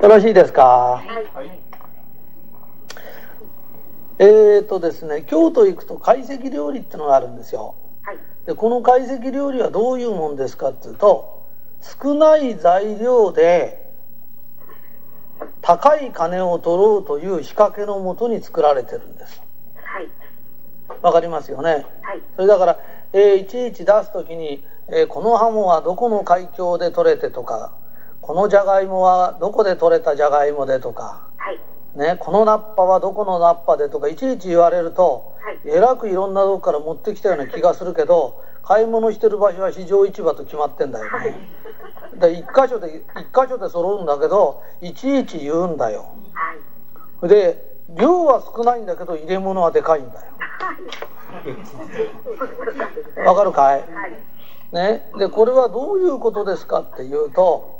[0.00, 1.02] よろしいですか？
[1.04, 1.60] はい。
[4.18, 8.18] えーとですね京都行くと懐石料理ってのがあるんですよはい。
[8.46, 11.46] でこの懐石料理はどういうもんですかっていうと
[12.02, 13.90] 少ない材料で
[15.62, 19.42] 高い金を取ろうという仕掛けのもとに作られてるんです
[19.74, 20.08] はい。
[21.02, 21.86] わかりますよね？
[22.02, 22.22] はい。
[22.36, 22.78] それだから、
[23.14, 27.72] えーいちいち出す時に、えーこのハモはどこの海峡で取れてとか
[28.20, 31.60] このじゃがいもはどこで取れたじゃがいもでとかはい。
[31.98, 41.48] ね、このナッパはどこのナッパでとかいちいち言われると、はいえらくいろんなとこから持ってきたような気がするけど 買い物してる場所は市場市場と決まってんだよね。
[42.14, 46.06] で一箇所で一箇所で揃うんだけどいちいち言うんだよ。
[47.20, 47.28] はい。
[47.28, 50.26] で量は少ないんだけど入れ物はでかいんだよ。
[53.26, 53.80] わかるかい？
[53.80, 53.86] はい。
[54.72, 57.79] ね、でこれはどういうことですかっていうと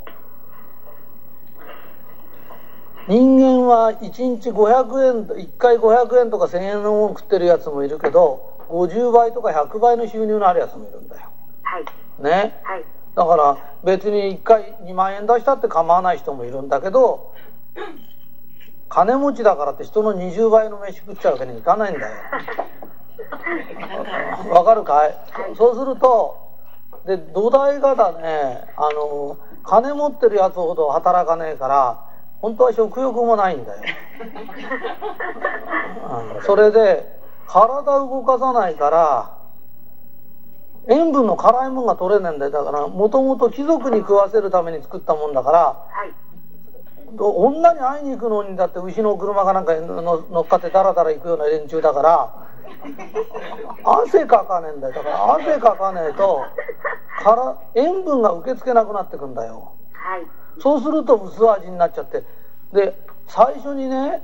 [3.07, 11.31] 人間は1日500円1回500円とか1000円のもの食ってるやつもいるけど50倍とか100倍の収入のあるやつもいるんだよ。
[11.63, 11.85] はい。
[12.21, 12.85] ね、はい。
[13.15, 17.33] だから別に1回2万円出したって構わない人もいるんだけど
[18.87, 22.13] 金持ちだからって人の20倍の飯食っちゃうわけにいかないんだよ。
[24.51, 25.17] わかるかい、
[25.57, 26.37] そうすると
[27.05, 32.10] で土台がだねあの金持ってるやつほど働かねえから
[32.41, 33.81] 本当は食欲もないんだよ、
[36.35, 36.41] うん。
[36.43, 39.37] それで体動かさないから
[40.89, 42.51] 塩分の辛いもんが取れねえんだよ。
[42.51, 46.13] だからもともと貴族に食わせるために作ったもんだからはい。
[47.19, 52.33] 女に会いに行くのにだって牛の車かなんか乗っかってダラダラ行くような連中だから
[53.83, 54.93] 汗かかねえんだよ。
[54.93, 56.45] だから汗かかねえと
[57.21, 59.73] から塩分が受け付けなくなってくんだよ。
[59.91, 60.25] はい。
[60.59, 62.23] そうすると薄味になっちゃって
[62.73, 62.93] で
[63.27, 64.21] 最初にね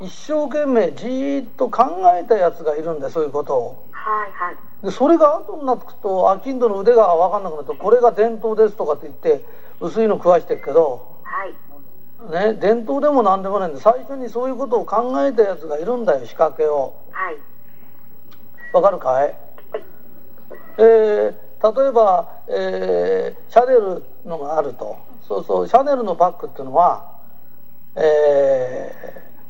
[0.00, 4.32] 一生懸命じーっと考えたやつがいるんだよそういうことをはい。
[4.32, 4.56] はい。
[4.82, 9.42] でそれが後になってくと商人の腕が分かんなくなるとこれが伝統ですとかって言って
[9.80, 11.54] 薄いの食わしてるけどはい。
[12.30, 17.38] ね、伝統でも何でもないんで最初にそういうことを考えたやつがいるんだよ仕掛けをはい。
[18.72, 19.34] わかるかい、
[20.78, 21.34] えー
[21.64, 27.12] 例えば、えーシャネルのがあるとそうそうシャネルのバッグっていうのは
[27.96, 28.92] え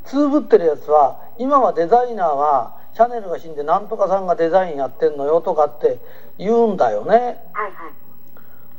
[0.05, 5.99] ー、つぶってるやつは今はデザイナーはシャネルが死んでなんとかさんがデザインやってんのよとかって
[6.39, 7.17] 言うんだよね
[7.53, 7.73] はい。
[7.73, 7.91] は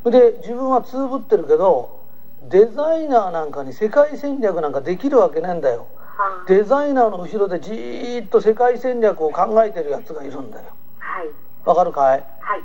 [0.08, 0.12] い。
[0.12, 2.00] で自分はつぶってるけど
[2.44, 6.48] デザイナーなんかに世界戦略なんかできるわけねえんだよはい。
[6.48, 10.66] デザイナーの後ろでじーっと世界戦略を考えてるやつがいるんだよ
[11.00, 11.30] はい。
[11.66, 12.24] わかるかい？
[12.40, 12.64] はい。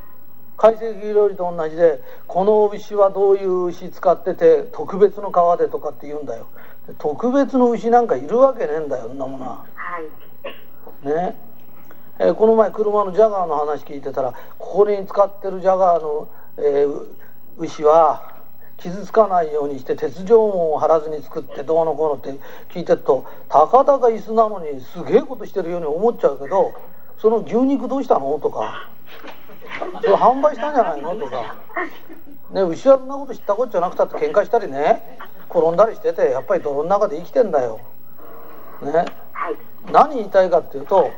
[0.60, 6.48] 解析料理と同じでこの牛はどういう牛使ってて特別の皮でとかって言うんだよ。
[6.98, 9.64] 特別の牛なんかいるわけねえんだよそんなものは。
[9.74, 10.00] は
[11.02, 11.06] い。
[11.08, 11.40] ね。
[12.18, 16.28] えーこの前車のジャガーの話聞いてたらここに使ってるジャガーの、
[16.58, 17.16] えーう
[17.56, 18.34] 牛は
[18.76, 22.38] 傷つかないようにして鉄条網を張らずに作ってどうのこうのって
[22.68, 26.74] 聞いてるとたかだか椅子なのにすげえことしてるように思っちゃうけど
[27.18, 28.38] その牛肉どうしたの？
[28.38, 28.90] とか
[30.00, 31.14] それ販売したんじゃないの？
[31.16, 31.56] とか、
[32.52, 37.80] ね、牛はそんなこと知ったことじゃなくたって喧嘩したりね転んだりしててやっぱり泥の中で生きてんだよ。
[38.82, 38.92] ね、
[39.32, 39.56] はい。
[39.92, 41.10] 何言いたいかっていうと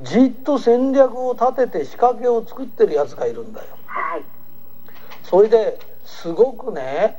[0.00, 4.24] じっと戦略を立てて仕掛けを作ってるやつがいるんだよはい。
[5.22, 7.16] それですごくね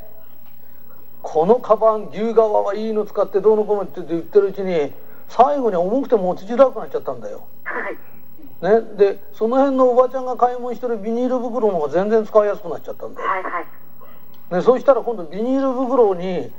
[1.22, 4.92] このカバン牛革はいいの使ってどうのこうのって言ってるうちに
[5.28, 7.96] 最後に重くて持ちづらくなっちゃったんだよ、はい。
[8.60, 13.42] ね、でその辺のおばちゃんが買い物してるビニール袋の方が全然使いやすくなっちゃったんだよ、はい。
[13.42, 13.66] はい。
[14.54, 16.52] ね、そうしたら今度ビニール袋に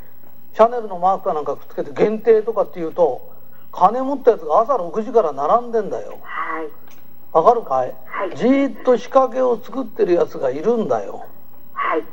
[0.54, 3.28] シャネルのマークかなんかくっつけて限定とかっていうと
[3.72, 6.70] 金持ったやつが朝6時から並んでんだよはい。
[7.32, 11.26] わかるかい、はいじーっと仕掛けを作ってるやつがいるんだよ
[11.74, 12.04] はい。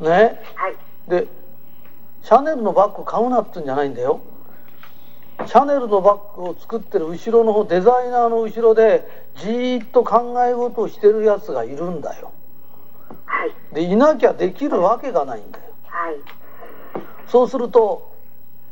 [0.00, 0.76] ねはい。
[1.06, 1.26] で
[2.22, 4.20] シャネルのバッグ買うなって言うんじゃないんだよ
[5.46, 12.32] シャネルのバッグを作ってる後ろの方デザイナーの後ろでじーっと考え事をしてるやつがいるんだよ
[13.24, 13.54] はい。
[13.72, 16.20] でいなきゃできるわけがないんだよはい。
[17.28, 18.02] そうすると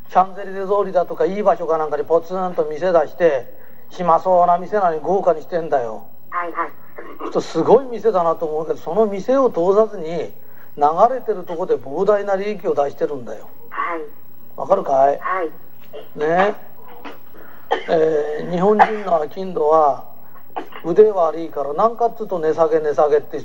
[0.09, 3.47] シャンゼリゼ通りだとかいい場所かなんかにポツンと店出して
[3.91, 6.53] 暇そうな店なのに豪華にしてんだよはい。
[6.53, 6.71] はい。
[7.19, 10.33] ちょっとすごい店だなと思うけどその店を通さずに
[10.77, 14.01] 流れてるとこで膨大な利益を出してるんだよはい。
[14.57, 15.19] わかるかい？
[15.19, 15.51] はい。
[16.15, 16.55] ね。
[17.89, 20.05] えー日本人の商人は
[20.85, 23.45] 腕悪いから何かっつうと値下げ値下げって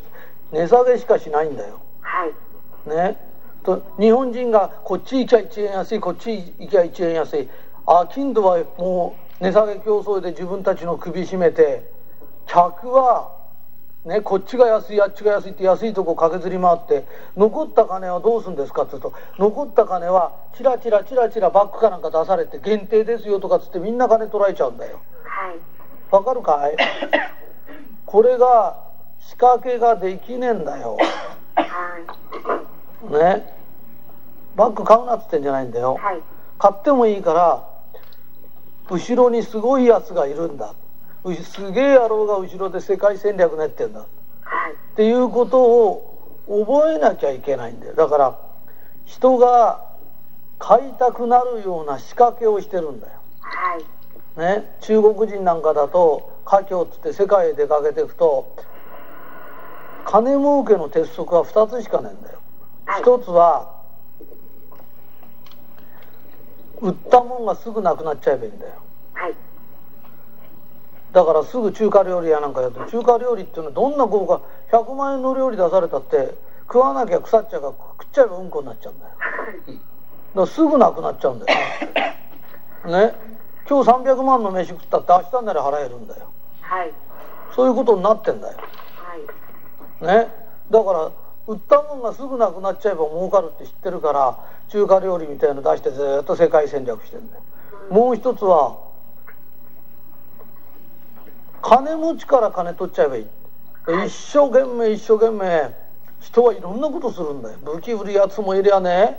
[0.51, 1.79] 値下げしかしないんだよ。
[2.01, 2.89] はい。
[2.89, 3.17] ね。
[3.63, 7.49] と日本人がこっち行きゃ1円安いこっち行きゃ1円安い。
[7.85, 11.83] あ金土はもう値下げ競争で自分たちの首絞めて
[12.45, 13.31] 客は
[14.05, 17.05] ね、こっちが安いあっちが安いって安いとこ駆けずり回って
[17.37, 25.59] 残った金はどうするんですかって言うと残った金はチラチラチラチラバッグかなんか出されて限定ですよとかっつってみんな金取られちゃうんだよはい。
[26.09, 26.75] わかるかい？
[28.07, 28.77] これが
[29.19, 30.97] 仕掛けができねえんだよ
[31.55, 31.65] は
[33.07, 33.13] い。
[33.13, 33.53] ね
[34.55, 36.21] バッグ買うなっつってんじゃないんだよはい。
[36.57, 37.67] 買ってもいいから
[38.89, 40.75] 後ろにすごいやつがいるんだう
[41.43, 44.05] すげえ野郎が後ろで世界戦略練ってんだは
[44.69, 44.73] い。
[44.73, 48.39] っていうことを覚えなきゃいけないんだよだから
[49.05, 49.85] 人が
[50.59, 53.83] 買いたくなるような仕掛けをしてるんだよ、はい。
[54.39, 58.55] ね、中国人なんかだと華僑っつって世界へ出かけていくと
[60.05, 62.39] 金儲けの鉄則は2つしかねえんだよ
[62.85, 63.81] はい一つは
[66.79, 68.81] 売ったもんがすぐなくなっちゃえばいいんだよはい。
[71.11, 72.73] だからすぐ中華料理屋なんかやる。
[72.73, 74.41] と中華料理っていうのはどんな豪華
[74.75, 76.35] 100万円の料理出されたって
[76.67, 79.11] 食わなきゃ腐っちゃうから食っちゃえばうんこになっちゃうんだよ。
[79.17, 79.79] だか
[80.35, 81.59] らすぐなくなっちゃうんだよ。
[82.87, 83.13] ね。
[83.67, 86.27] 今日300万の飯食ったって明日になら払えるんだよ。
[86.61, 86.93] はい。
[87.55, 88.57] そういうことになってんだよ。
[89.99, 90.25] はい。
[90.25, 90.33] ね。
[90.71, 91.11] だから
[91.47, 94.37] 売ったもんがすぐなくなっちゃえば儲かるって知ってるから
[94.69, 97.41] 中華料理みたいの出してずっと世界戦略してんだよ。
[97.89, 98.77] もう一つは
[101.61, 103.27] 金持ちから金取っちゃえばいい。
[103.87, 105.73] で一生懸命一生懸命。
[106.19, 107.57] 人はいろんなことするんだよ。
[107.63, 109.17] 武器売るやつもいりゃね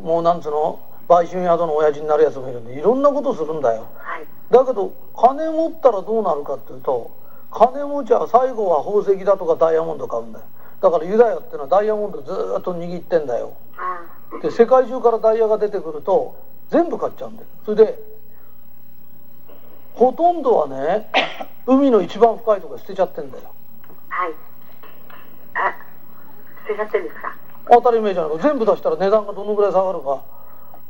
[0.00, 3.86] もうなんつうの売春宿の親父になるやつもいるんでいろんなことするんだよ。
[3.98, 4.26] はい。
[4.50, 7.10] だけど金持ったらどうなるかっていうと
[7.50, 10.44] 金持ちは最後は宝石だとかダイヤモンド買うんだよ。
[10.80, 13.54] だからユダヤってのはダイヤモンドずーっと握ってんだよ。
[13.76, 16.36] あで世界中からダイヤが出てくると
[16.70, 17.48] 全部買っちゃうんだよ。
[17.64, 17.98] それで
[19.98, 21.10] ほとんどはね
[21.66, 23.44] 海の一番深いところ捨てちゃってんだよ
[24.08, 24.32] はい。
[25.54, 25.74] あ、
[26.66, 27.34] 捨てちゃってるんですか？
[27.70, 30.22] 当たり前じゃないか全部出したら値段がどのぐらい下がるか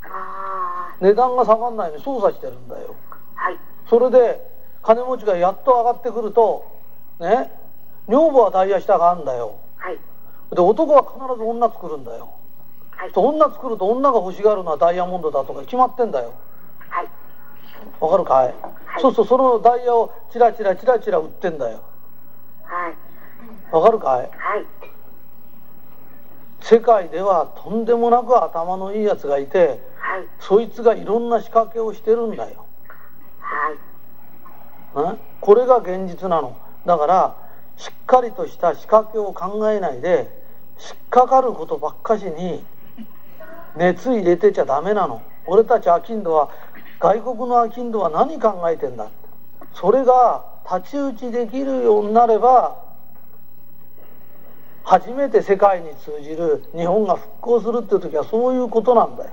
[0.04, 2.94] あ値段が下がんないように操作してるんだよ
[3.36, 3.44] あ。
[3.44, 3.58] はい。
[3.88, 4.46] それで
[4.82, 6.70] 金持ちがやっと上がってくると
[7.18, 7.50] ね
[8.06, 9.98] 女房はダイヤ下があるんだよはい。
[10.54, 12.32] で男は必ず女作るんだよ
[12.90, 13.12] はい。
[13.14, 16.34] 女作ると女が欲しがるのはダイヤモンドだとか決まってんだよ
[16.88, 17.08] はい。
[18.00, 18.54] わかるかい、はい
[19.00, 21.84] そうするとそのダイヤをチラチラチラチラ売ってんだよ
[22.64, 22.96] はい。
[23.72, 24.20] わかるかい？
[24.22, 24.66] はい。
[26.60, 30.26] 世界ではとんでもなく頭のいいやつがいてはい。
[30.40, 32.66] そいつがいろんな仕掛けをしてるんだよ、
[34.94, 35.12] はい。
[35.12, 37.36] ね、これが現実なのだから
[37.76, 40.42] しっかりとした仕掛けを考えないで
[40.80, 42.64] 引っかかることばっかしに
[43.76, 46.50] 熱入れてちゃダメなの俺たちアキンドは
[47.00, 49.08] 外国のアキンドは何考えてんだ？
[49.74, 52.76] それが太刀打ちできるようになれば
[54.82, 59.30] 初めて世界に通じる日本が復興するっていう時はそういうことなんだよ。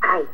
[0.00, 0.24] はい。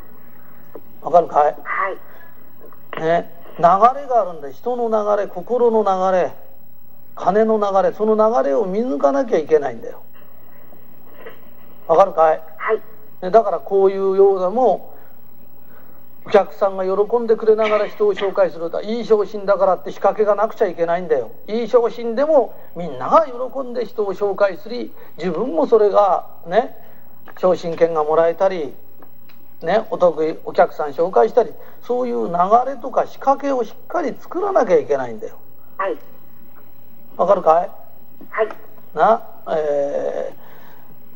[1.01, 1.55] わかるかい？
[1.63, 3.01] はい。
[3.01, 4.53] ね、流れがあるんだよ。
[4.53, 6.33] 人の流れ心の流れ
[7.15, 10.03] 金の流れその流れを見抜かなきゃいけないんだよ。
[11.87, 12.81] わかるかい、はい。
[13.23, 14.93] ね、だからこういうようなも
[16.27, 26.75] お客さんが喜んでくれながら人を紹介するといい商品だからって仕掛けがなくちゃいけないんだよいい商品でもみんなが喜んで人を紹介すり自分もそれがね
[27.37, 28.73] 商品券がもらえたり
[29.61, 32.33] ね、お得意お客さん紹介したりそういう流
[32.65, 35.39] れとか仕掛けをしっかり作らなきゃいけないんだよ
[35.77, 35.97] はい。
[37.15, 37.69] わかるかい？
[38.29, 38.49] はい。
[38.93, 40.47] な、えー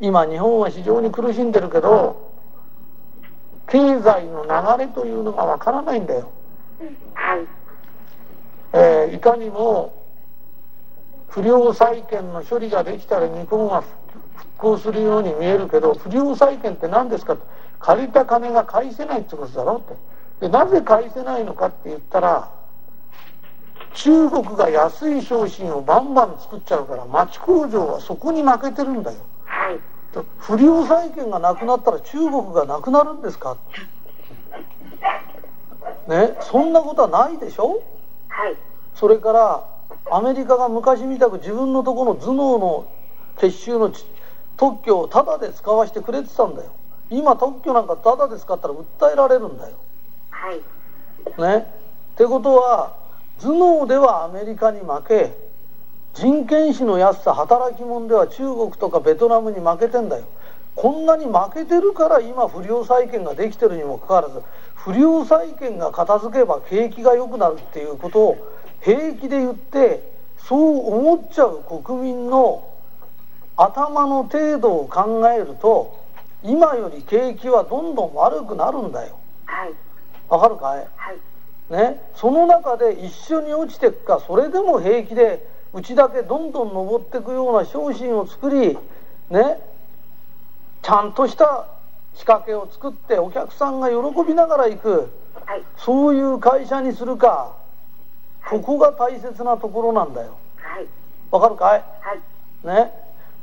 [0.03, 2.30] 今日本は非常に苦しんでるけど
[3.71, 6.29] 経済の流れというのがわからないんだよ、
[7.13, 7.47] はい。
[8.73, 9.93] えーいかにも
[11.29, 13.83] 不良債権の処理ができたら日本は
[14.35, 17.33] 復興するように見えるけど不良債権って何ですか？
[17.33, 17.43] って
[17.79, 19.95] 借りた金が返せないってことだろって。
[20.41, 22.49] でなぜ返せないのかって言ったら
[23.93, 29.19] 中国が安い商品をバンバン作っちゃうから町工場はそこに負けてるんだよ
[30.41, 33.57] 不良債権がなくなったら中国がなくなるんですか？
[36.07, 37.83] ねそんなことはないでしょ？
[38.27, 38.55] はい。
[38.95, 39.67] それから
[40.09, 42.91] アメリカが昔みたく自分のところの頭脳の
[43.39, 44.05] 結集のち
[44.57, 46.71] 特許をタダで使わせてくれてたんだよ。
[47.09, 49.75] 今特許なんかタダで使ったら訴えられるんだよ。
[50.29, 50.61] はい。
[51.41, 51.57] ね。
[52.13, 52.97] ってことは
[53.39, 55.50] 頭脳ではアメリカに負け
[56.13, 60.25] 人件費の安さ働き者では中国とかベトナムに負けてんだよ
[60.75, 64.41] こんなに負けてるから今不良債権ができてるにもかかわらず
[64.75, 68.47] 不良債権が片付けば景気が良くなるっていうことを
[68.81, 72.67] 平気で言ってそう思っちゃう国民の
[73.55, 75.99] 頭の程度を考えると
[76.43, 79.19] 今より景気はどんどん悪くなるんだよ。
[79.45, 79.73] はい。
[80.27, 80.87] わかるかい？
[80.95, 81.19] はい。
[81.69, 88.77] ね、その中で一緒に落ちていくかそれでも平気でうちだけどんどん登っていくような商品を作り
[89.29, 89.59] ね
[90.81, 91.67] ちゃんとした
[92.15, 93.95] 仕掛けを作ってお客さんが喜
[94.27, 95.11] びながら行く
[95.45, 95.63] はい。
[95.77, 97.55] そういう会社にするか
[98.49, 100.87] ここが大切なところなんだよはい。
[101.31, 101.83] わかるかい？
[102.01, 102.19] はい。
[102.67, 102.91] ね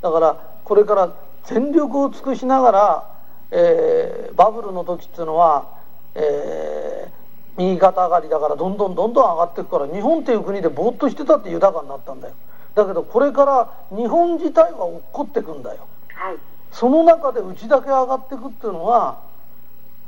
[0.02, 3.10] だからこれから全力を尽くしながら、
[3.52, 5.66] えーバブルの時っていうのは、
[6.14, 7.17] えー
[7.58, 12.34] 右肩上がりだからどんどんどんどん上がっていくから日本っていう国でぼーっとしてたって豊かになったんだよ
[12.74, 16.36] だけどこれから日本自体は落っこってくんだよはい。
[16.70, 19.18] その中でうちだけ上がっていくっていうのは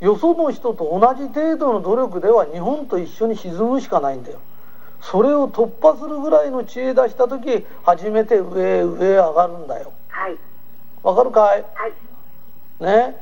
[0.01, 4.39] よその人と同じ程度の努力では日本と一緒に沈むしかないんだよ
[5.03, 10.37] それを突破するぐらいの知恵出した時初めて上へ上へ上がるんだよはい。
[11.03, 11.65] わかるかい？
[11.75, 11.93] はい。
[12.81, 13.17] ね？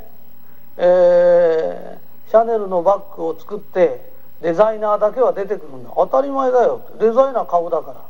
[0.76, 5.90] えーシャネルのバッグを作ってデザイナーだけは出てくるんだ。
[5.96, 6.82] 当たり前だよ。
[7.00, 8.00] デザイナー顔だから。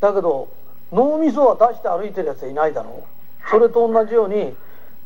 [0.00, 0.48] だけど
[0.92, 3.50] 脳みそは出して歩いてるやつはいないだろう。
[3.50, 4.54] それと同じように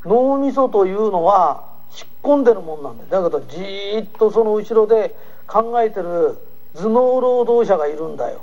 [0.04, 1.64] 脳みそというのは
[1.97, 3.23] 引っ込んでるもんなんだよ。
[3.23, 5.14] だけどじーっとその後ろで
[5.47, 6.38] 考えてる
[6.75, 8.40] 頭脳労働者がいるんだよ。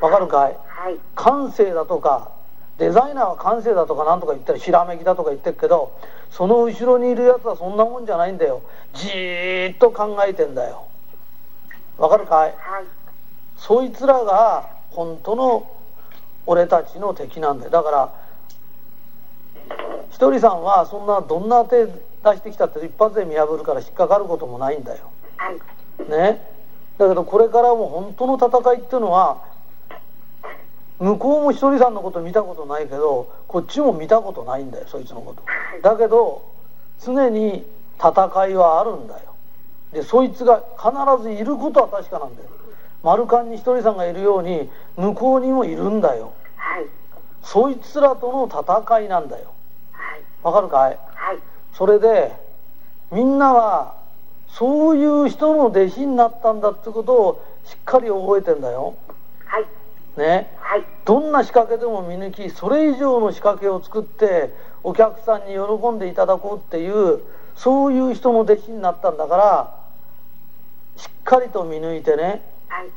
[0.00, 0.56] わかるかい？
[0.66, 0.98] はい。
[1.14, 2.32] 感性だとか
[2.78, 5.98] デザイナーは感性だとかなんとか言ったりひらめきだとか言ってるけど
[6.30, 8.62] その後ろにいるやつはそんなもんじゃないんだよ。
[8.92, 10.86] じーっと考えてんだよ。
[11.96, 12.54] わかるかい？
[12.58, 12.84] はい。
[13.56, 15.70] そいつらが本当の
[16.44, 17.70] 俺たちの敵なんだよ。
[17.70, 18.12] だから
[20.10, 21.92] ひとりさんはそんなどんな手出
[22.36, 25.10] してきたって一発で見破るから引っかかることもないんだよ。
[25.36, 26.10] はい。
[26.10, 26.42] ね？
[26.98, 29.42] だけどこれからも本当の戦いっていうのは
[30.98, 35.42] 向こうもひとりさんのこと見たことないけどこっちも見たことないんだよそいつのこと
[35.82, 36.42] だけど
[37.02, 37.66] 常に
[37.98, 39.34] 戦いはあるんだよ
[39.92, 42.48] でそいつが必ずいることは確かなんだよ
[43.02, 46.86] 丸カンにひとりさんがいるように向こうにもいるんだよはい。
[47.42, 49.52] そいつらとの戦いなんだよ
[49.92, 50.22] はい。
[50.42, 50.98] わかるかい？
[51.14, 51.38] はい。
[51.74, 52.32] それで
[53.10, 53.94] みんなは
[54.48, 58.94] そういう人の弟子になったんだってことをしっかり覚えてんだよ。
[59.44, 59.66] はい。
[60.16, 60.50] ね。
[60.58, 60.84] はい。
[61.04, 67.20] どんな仕掛けでも見抜きそれ以上の仕掛けを作ってお客さんに喜んでいただこうっていう
[67.54, 69.74] そういう人の弟子になったんだから
[70.96, 72.88] しっかりと見抜いてねはい。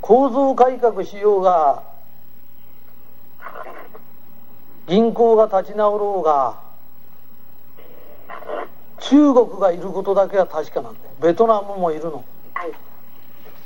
[0.00, 1.82] 構造改革しようが
[4.86, 6.60] 銀行が立ち直ろうが
[9.00, 12.72] 中国がいることだけは確かなんだよベトナムもいるのはい。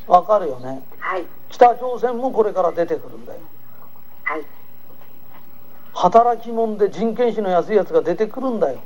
[0.06, 1.26] わかるよねはい。
[1.52, 3.40] 北朝鮮もこれから出てくるんだよ。
[4.24, 4.44] はい。
[5.94, 8.80] 働き者で人件費の安いやつが出てくるんだよ、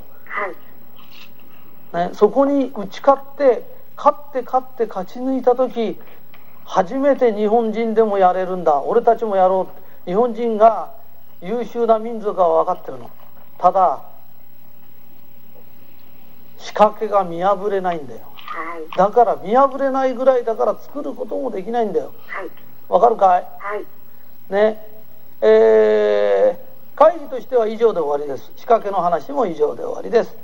[1.93, 2.09] はい。
[2.09, 3.63] ね、そこに打ち勝って
[3.95, 5.99] 勝って勝って勝ち抜いた時
[6.65, 8.81] 初めて日本人でもやれるんだ。
[8.81, 9.69] 俺たちもやろ
[10.05, 10.09] う。
[10.09, 10.91] 日本人が
[11.41, 13.09] 優秀な民族は分かってるの。
[13.57, 14.03] ただ
[16.57, 18.19] 仕掛けが見破れないんだよ
[18.57, 18.97] はい。
[18.97, 22.49] だから見破れないぐらいだから作ることもできないんだよはい。
[22.89, 23.47] わかるかい？
[23.59, 23.85] はい。
[24.49, 24.81] ね
[25.41, 30.35] えー会議としては以上で終わりです仕掛けの話も以上で終わりです